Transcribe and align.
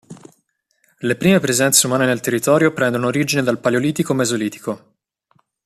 Le 0.97 1.15
prime 1.15 1.39
presenze 1.39 1.85
umane 1.85 2.07
nel 2.07 2.21
territorio 2.21 2.73
prendono 2.73 3.05
origine 3.05 3.43
dal 3.43 3.59
Paleolitico-Mesolitico. 3.59 4.95